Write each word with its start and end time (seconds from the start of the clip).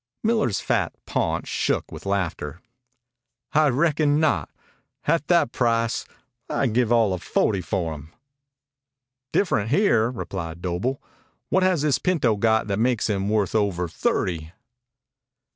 Miller's 0.23 0.59
fat 0.59 0.93
paunch 1.05 1.47
shook 1.47 1.91
with 1.91 2.07
laughter. 2.07 2.59
"I 3.53 3.67
reckon 3.69 4.19
not 4.19 4.49
at 5.05 5.27
that 5.27 5.51
price. 5.51 6.05
I'd 6.49 6.73
give 6.73 6.91
all 6.91 7.13
of 7.13 7.21
fohty 7.21 7.61
for 7.63 7.93
him." 7.93 8.11
"Different 9.31 9.69
here," 9.69 10.09
replied 10.09 10.59
Doble. 10.63 10.99
"What 11.49 11.61
has 11.61 11.83
this 11.83 11.99
pinto 11.99 12.35
got 12.35 12.65
that 12.65 12.79
makes 12.79 13.11
him 13.11 13.29
worth 13.29 13.53
over 13.53 13.87
thirty?" 13.87 14.51